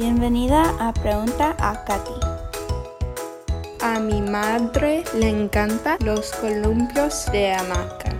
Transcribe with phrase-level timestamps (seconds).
[0.00, 2.20] Bienvenida a Pregunta a Katy.
[3.82, 8.19] A mi madre le encantan los columpios de hamaca.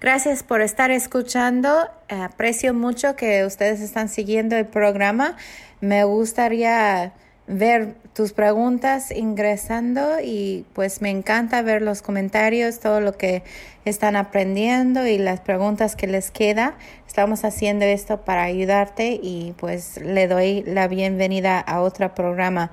[0.00, 1.90] Gracias por estar escuchando.
[2.08, 5.36] Aprecio mucho que ustedes están siguiendo el programa.
[5.82, 7.12] Me gustaría
[7.46, 13.42] ver tus preguntas ingresando y pues me encanta ver los comentarios, todo lo que
[13.84, 16.76] están aprendiendo y las preguntas que les queda.
[17.06, 22.70] Estamos haciendo esto para ayudarte y pues le doy la bienvenida a otro programa.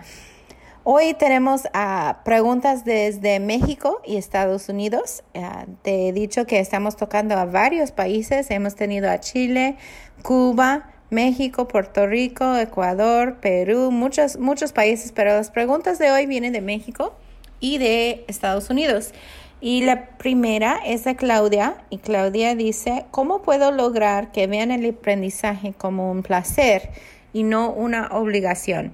[0.89, 5.21] Hoy tenemos ah, preguntas desde México y Estados Unidos.
[5.35, 8.49] Ah, te he dicho que estamos tocando a varios países.
[8.51, 9.75] Hemos tenido a Chile,
[10.21, 16.53] Cuba, México, Puerto Rico, Ecuador, Perú, muchos, muchos países, pero las preguntas de hoy vienen
[16.53, 17.17] de México
[17.59, 19.11] y de Estados Unidos.
[19.59, 24.89] Y la primera es de Claudia y Claudia dice, ¿cómo puedo lograr que vean el
[24.89, 26.91] aprendizaje como un placer
[27.33, 28.93] y no una obligación?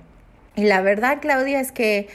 [0.56, 2.08] Y la verdad, Claudia, es que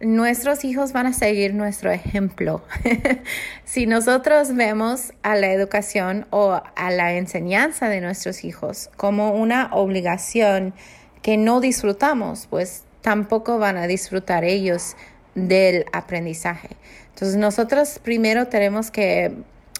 [0.00, 2.62] nuestros hijos van a seguir nuestro ejemplo.
[3.64, 9.70] si nosotros vemos a la educación o a la enseñanza de nuestros hijos como una
[9.72, 10.74] obligación
[11.22, 14.96] que no disfrutamos, pues tampoco van a disfrutar ellos
[15.34, 16.70] del aprendizaje.
[17.08, 19.32] Entonces nosotros primero tenemos que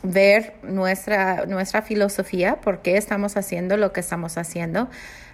[0.02, 4.88] ver nuestra, nuestra filosofía, por qué estamos haciendo lo que estamos haciendo,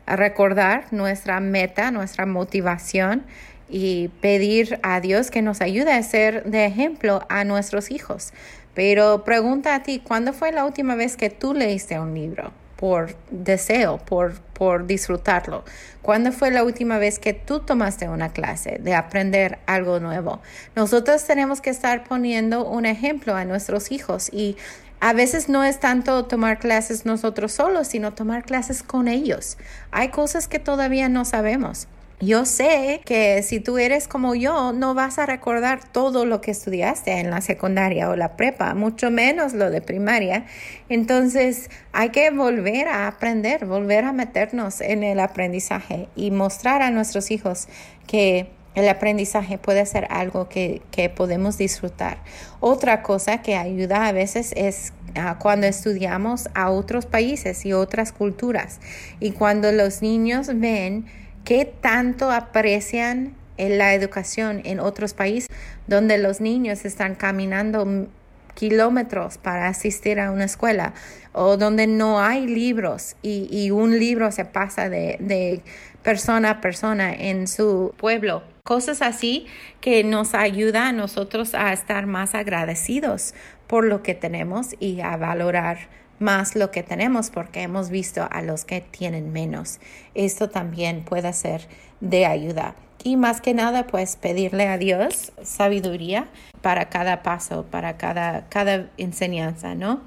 [0.07, 3.25] recordar nuestra meta, nuestra motivación
[3.69, 8.33] y pedir a Dios que nos ayude a ser de ejemplo a nuestros hijos.
[8.75, 12.53] Pero pregunta a ti, ¿cuándo fue la última vez que tú leíste un libro?
[12.83, 15.65] por deseo, por, por disfrutarlo.
[16.03, 20.41] ¿Cuándo fue la última vez que tú tomaste una clase de aprender algo nuevo?
[20.75, 24.57] Nosotros tenemos que estar poniendo un ejemplo a nuestros hijos y
[25.03, 29.59] a veces no es tanto tomar clases nosotros solos, sino tomar clases con ellos.
[29.91, 31.89] Hay cosas que todavía no sabemos.
[32.21, 36.53] Yo sé que si tú eres como yo, no vas a recordar todo lo que
[36.53, 40.47] estudiaste en la secundaria o la prepa, mucho menos lo de primaria.
[40.89, 46.93] Entonces hay que volver a aprender, volver a meternos en el aprendizaje y mostrar a
[46.93, 47.67] nuestros hijos
[48.07, 50.83] que el aprendizaje puede ser algo que,
[51.15, 52.19] podemos disfrutar.
[52.61, 58.13] Otra cosa que ayuda a veces es ah, cuando estudiamos a otros países y otras
[58.13, 58.81] culturas
[59.21, 61.07] y cuando los niños ven
[61.45, 65.49] qué tanto aprecian la educación en otros países
[65.87, 68.09] donde los niños están caminando
[68.55, 70.95] kilómetros para asistir a una escuela
[71.33, 75.63] o donde no hay libros y, un libro se pasa de, de,
[76.03, 78.43] persona a persona en su pueblo.
[78.65, 79.47] Cosas así
[79.81, 83.35] que nos ayuda a nosotros a estar más agradecidos
[83.67, 85.89] por lo que tenemos y a valorar
[86.21, 89.81] más lo que tenemos porque hemos visto a los que tienen menos.
[90.15, 91.67] Esto también puede ser
[92.01, 92.77] de ayuda.
[93.03, 96.29] Y más que nada, pues pedirle a Dios sabiduría
[96.61, 100.03] para cada paso, para cada, cada enseñanza, ¿no?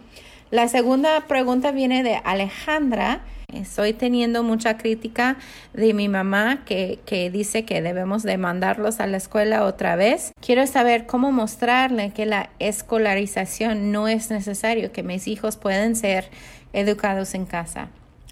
[0.51, 3.21] La segunda pregunta viene de Alejandra
[3.53, 5.37] Estoy teniendo mucha crítica
[5.73, 10.33] de mi mamá que, que, dice que debemos de mandarlos a la escuela otra vez.
[10.41, 16.29] Quiero saber cómo mostrarle que la escolarización no es necesario, que mis hijos pueden ser
[16.73, 17.89] educados en casa.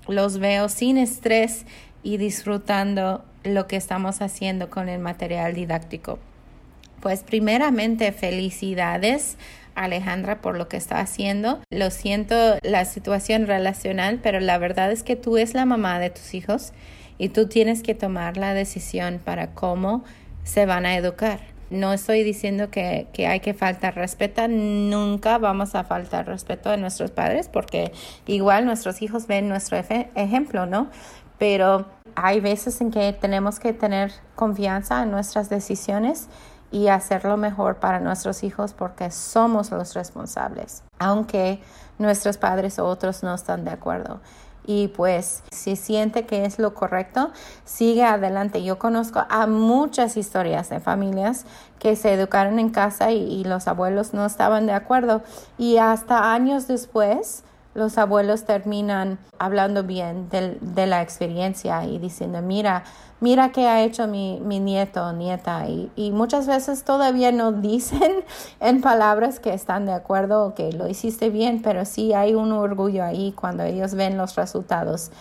[0.08, 1.66] Los veo sin estrés
[2.02, 6.20] y disfrutando lo que estamos haciendo con el material didáctico.
[7.02, 9.38] Pues primeramente felicidades
[9.76, 11.60] Alejandra por lo que está haciendo.
[11.70, 16.10] Lo siento la situación relacional, pero la verdad es que tú es la mamá de
[16.10, 16.74] tus hijos
[17.18, 20.04] y tú tienes que tomar la decisión para cómo
[20.44, 21.40] se van a educar.
[21.70, 27.12] No estoy diciendo que, hay que faltar respeto, nunca vamos a faltar respeto a nuestros
[27.12, 27.92] padres porque
[28.28, 30.90] igual nuestros hijos ven nuestro ejemplo, ¿no?
[31.40, 36.30] Pero hay veces en que tenemos que tener confianza en nuestras decisiones
[36.74, 41.62] y hacerlo mejor para nuestros hijos porque somos los responsables, aunque
[42.00, 44.22] nuestros padres o otros no están de acuerdo.
[44.66, 47.32] Y pues si siente que es lo correcto,
[47.64, 48.64] sigue adelante.
[48.64, 51.46] Yo conozco a muchas historias de familias
[51.78, 55.22] que se educaron en casa y, los abuelos no estaban de acuerdo.
[55.60, 57.44] Y hasta años después,
[57.74, 62.84] los abuelos terminan hablando bien de, la experiencia y diciendo, mira,
[63.20, 65.68] mira qué ha hecho mi, nieto o nieta.
[65.68, 68.24] Y, y, muchas veces todavía no dicen
[68.60, 72.52] en palabras que están de acuerdo o que lo hiciste bien, pero sí hay un
[72.52, 75.12] orgullo ahí cuando ellos ven los resultados.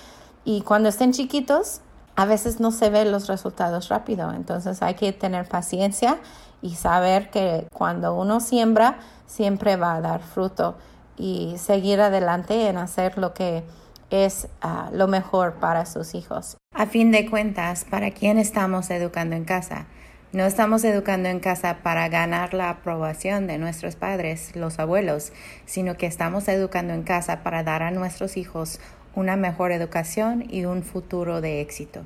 [0.44, 1.80] Y cuando estén chiquitos,
[2.16, 4.32] a veces no se ven los resultados rápido.
[4.32, 6.18] Entonces hay que tener paciencia
[6.60, 10.76] y saber que cuando uno siembra, siempre va a dar fruto
[11.22, 13.62] y seguir adelante en hacer lo que
[14.10, 16.56] es ah, lo mejor para sus hijos.
[16.74, 19.86] A fin de cuentas, ¿para quién estamos educando en casa?
[20.32, 25.32] No estamos educando en casa para ganar la aprobación de nuestros padres, los abuelos,
[25.64, 28.80] sino que estamos educando en casa para dar a nuestros hijos
[29.14, 32.00] una mejor educación y un futuro de éxito.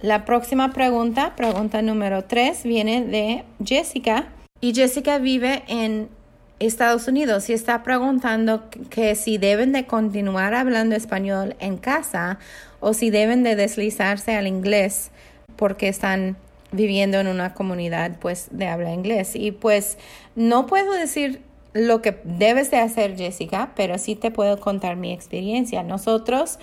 [0.00, 4.30] La próxima pregunta, pregunta número tres, viene de Jessica.
[4.60, 6.08] Y Jessica vive en
[6.58, 12.38] Estados Unidos y está preguntando que si deben de continuar hablando español en casa
[12.80, 15.10] o si deben de deslizarse al inglés
[15.56, 16.36] porque están
[16.70, 19.34] viviendo en una comunidad pues de habla inglés.
[19.34, 19.98] Y pues
[20.34, 25.12] no puedo decir lo que debes de hacer Jessica pero sí te puedo contar mi
[25.12, 25.82] experiencia.
[25.82, 26.58] Nosotros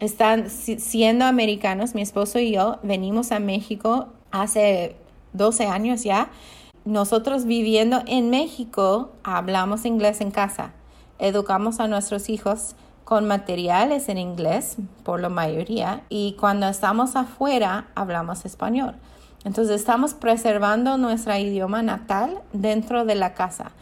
[0.00, 4.96] están siendo americanos mi esposo y yo venimos a México hace
[5.32, 6.30] 12 años ya
[6.84, 10.72] nosotros viviendo en México hablamos inglés en casa,
[11.18, 12.74] educamos a nuestros hijos
[13.04, 18.94] con materiales en inglés por la mayoría y cuando estamos afuera hablamos español.
[19.44, 23.72] Entonces estamos preservando nuestro idioma natal dentro de la casa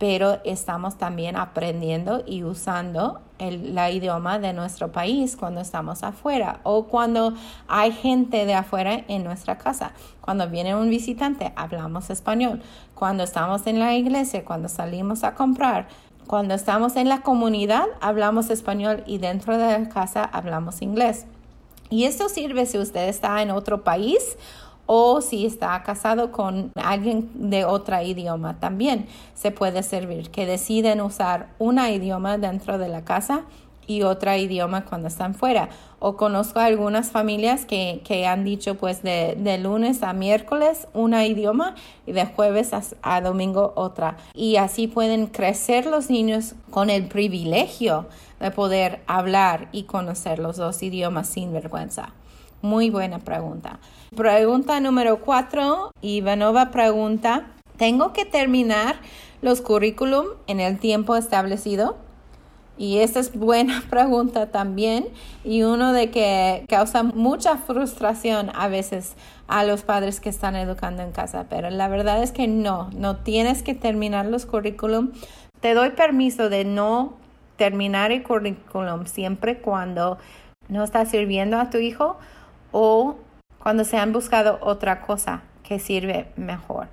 [0.00, 6.60] pero estamos también aprendiendo y usando el la idioma de nuestro país cuando estamos afuera
[6.62, 7.34] o cuando
[7.66, 9.92] hay gente de afuera en nuestra casa.
[10.20, 12.62] Cuando viene un visitante, hablamos español.
[12.94, 15.88] Cuando estamos en la iglesia, cuando salimos a comprar,
[16.26, 21.26] cuando estamos en la comunidad, hablamos español y dentro de la casa hablamos inglés.
[21.88, 24.36] Y esto sirve si usted está en otro país
[24.92, 31.00] o si está casado con alguien de otro idioma también se puede servir, que deciden
[31.00, 33.44] usar un idioma dentro de la casa
[33.86, 35.68] y otro idioma cuando están fuera.
[36.00, 42.10] O conozco algunas familias que, han dicho pues de, lunes a miércoles un idioma y
[42.10, 44.16] de jueves a, domingo otra.
[44.34, 48.06] Y así pueden crecer los niños con el privilegio
[48.40, 52.12] de poder hablar y conocer los dos idiomas sin vergüenza.
[52.62, 53.78] Muy buena pregunta.
[54.14, 55.92] Pregunta número cuatro.
[56.02, 57.46] Ivanova pregunta,
[57.78, 58.96] ¿tengo que terminar
[59.40, 61.96] los currículum en el tiempo establecido?
[62.76, 65.08] Y esta es buena pregunta también
[65.44, 69.14] y uno de que causa mucha frustración a veces
[69.48, 73.16] a los padres que están educando en casa, pero la verdad es que no, no
[73.16, 75.12] tienes que terminar los currículum.
[75.60, 77.14] Te doy permiso de no
[77.56, 80.18] terminar el currículum siempre cuando
[80.68, 82.16] no está sirviendo a tu hijo
[82.72, 83.16] o
[83.62, 86.88] cuando se han buscado otra cosa que sirve mejor.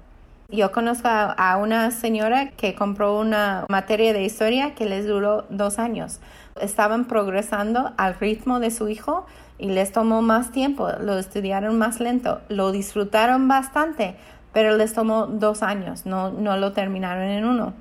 [0.50, 5.78] Yo conozco a, una señora que compró una materia de historia que les duró dos
[5.78, 6.22] años.
[6.62, 9.26] Estaban progresando al ritmo de su hijo
[9.58, 14.16] y les tomó más tiempo, lo estudiaron más lento, lo disfrutaron bastante,
[14.54, 17.74] pero les tomó dos años, no, no lo terminaron en uno.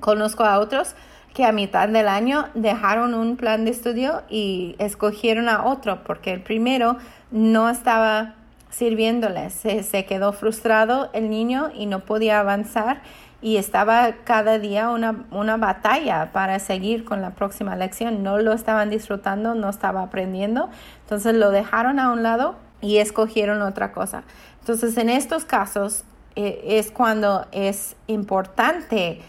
[0.00, 0.94] Conozco a otros
[1.36, 6.32] que a mitad del año dejaron un plan de estudio y escogieron a otro porque
[6.32, 6.96] el primero
[7.30, 8.36] no estaba
[8.70, 9.52] sirviéndoles.
[9.52, 13.02] Se, quedó frustrado el niño y no podía avanzar
[13.42, 18.22] y estaba cada día una, una batalla para seguir con la próxima lección.
[18.22, 20.70] No lo estaban disfrutando, no estaba aprendiendo.
[21.02, 24.22] Entonces lo dejaron a un lado y escogieron otra cosa.
[24.60, 29.20] Entonces en estos casos eh, es cuando es importante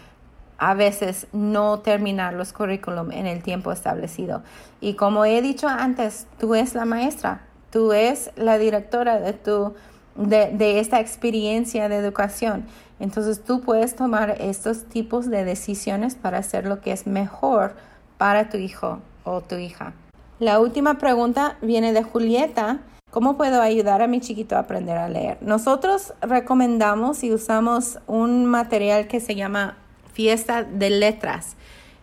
[0.58, 4.42] a veces no terminar los currículum en el tiempo establecido.
[4.80, 9.74] Y como he dicho antes, tú es la maestra, Tú eres la directora de, tu,
[10.16, 12.64] de, de esta experiencia de educación.
[12.98, 17.74] Entonces tú puedes tomar estos tipos de decisiones para hacer lo que es mejor
[18.16, 19.92] para tu hijo o tu hija.
[20.38, 22.78] La última pregunta viene de Julieta.
[23.10, 25.38] ¿Cómo puedo ayudar a mi chiquito a aprender a leer?
[25.40, 29.76] Nosotros recomendamos y usamos un material que se llama
[30.18, 31.54] Fiesta de Letras.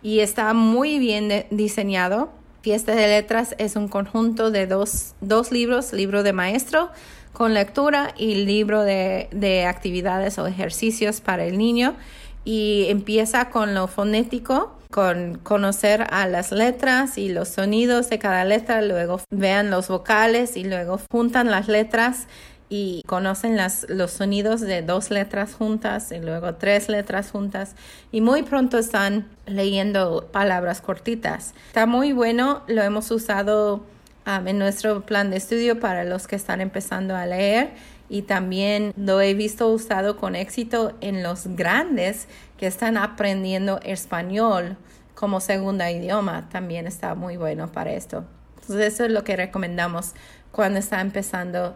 [0.01, 2.29] Y está muy bien diseñado.
[2.62, 5.15] Fiesta de Letras es un conjunto de dos,
[5.51, 6.91] libros, libro de maestro
[7.34, 11.98] con lectura y libro de, de actividades o ejercicios para el niño.
[12.45, 18.45] Y empieza con lo fonético, con conocer a las letras y los sonidos de cada
[18.45, 22.27] letra, luego vean los vocales y luego juntan las letras
[22.69, 27.75] y conocen las, los sonidos de dos letras juntas y luego tres letras juntas
[28.12, 31.53] y muy pronto están leyendo palabras cortitas.
[31.67, 33.86] Está muy bueno, lo hemos usado
[34.25, 37.74] um, en nuestro plan de estudio para los que están empezando a leer
[38.10, 44.77] y también lo he visto usado con éxito en los grandes que están aprendiendo español
[45.13, 46.50] como segunda idioma.
[46.50, 48.25] También está muy bueno para esto.
[48.62, 50.13] Entonces eso es lo que recomendamos
[50.51, 51.75] cuando está empezando